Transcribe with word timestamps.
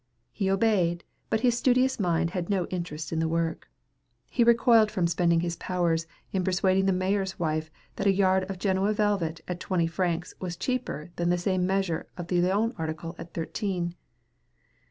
He 0.31 0.49
obeyed, 0.49 1.03
but 1.29 1.41
his 1.41 1.55
studious 1.55 1.99
mind 1.99 2.31
had 2.31 2.49
no 2.49 2.65
interest 2.71 3.11
in 3.13 3.19
the 3.19 3.27
work. 3.27 3.69
He 4.31 4.43
recoiled 4.43 4.89
from 4.89 5.05
spending 5.05 5.41
his 5.41 5.57
powers 5.57 6.07
in 6.33 6.43
persuading 6.43 6.87
the 6.87 6.91
mayor's 6.91 7.37
wife 7.37 7.69
that 7.97 8.07
a 8.07 8.11
yard 8.11 8.45
of 8.49 8.57
Genoa 8.57 8.93
velvet 8.93 9.41
at 9.47 9.59
twenty 9.59 9.85
francs 9.85 10.33
was 10.39 10.57
cheaper 10.57 11.11
than 11.17 11.29
the 11.29 11.37
same 11.37 11.67
measure 11.67 12.07
of 12.17 12.29
the 12.29 12.41
Lyon's 12.41 12.73
article 12.79 13.13
at 13.19 13.35
thirteen. 13.35 13.93